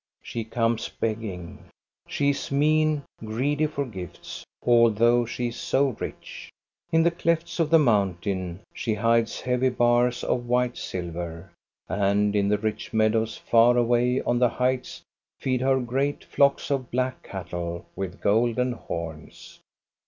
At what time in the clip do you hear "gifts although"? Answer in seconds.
3.85-5.27